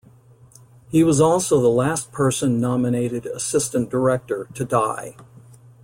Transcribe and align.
He 0.89 1.03
was 1.03 1.21
also 1.21 1.61
the 1.61 1.67
last 1.67 2.11
person 2.11 2.59
nominated 2.59 3.27
Assistant 3.27 3.91
Director 3.91 4.47
to 4.55 4.65
die. 4.65 5.15